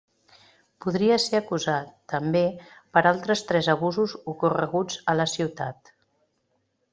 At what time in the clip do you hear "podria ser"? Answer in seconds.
0.85-1.35